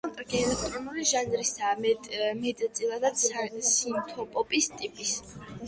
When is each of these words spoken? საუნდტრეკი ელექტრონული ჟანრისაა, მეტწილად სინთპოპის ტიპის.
საუნდტრეკი 0.03 0.39
ელექტრონული 0.45 1.03
ჟანრისაა, 1.09 1.93
მეტწილად 2.47 3.07
სინთპოპის 3.75 4.73
ტიპის. 4.81 5.17